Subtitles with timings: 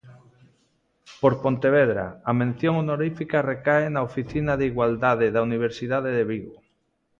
[1.21, 6.55] Por Pontevedra, a mención honorífica recae na Oficina de Igualdade da Universidade de Vigo.